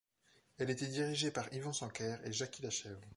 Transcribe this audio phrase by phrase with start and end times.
[0.57, 2.97] Elle était dirigée par Yvon Sanquer et Jacky Lachèvre.